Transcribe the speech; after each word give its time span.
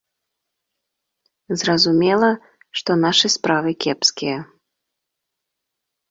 Зразумела, 1.61 2.29
што 2.79 2.91
нашы 3.03 3.27
справы 3.35 3.71
кепскія. 3.85 4.39